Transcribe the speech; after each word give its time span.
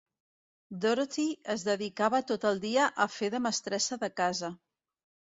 Dorothy 0.83 1.25
es 1.53 1.65
dedicava 1.67 2.21
tot 2.31 2.47
el 2.51 2.61
dia 2.63 2.87
a 3.05 3.07
fer 3.17 3.29
de 3.35 3.41
mestressa 3.49 3.99
de 4.05 4.09
casa. 4.23 4.49